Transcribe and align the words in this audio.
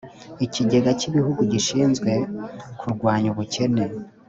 Ikigega 0.45 0.89
cy’ 0.99 1.07
Ibihugu 1.09 1.41
gishinzwe 1.51 2.11
kurwanya 2.79 3.27
ubukene 3.33 3.83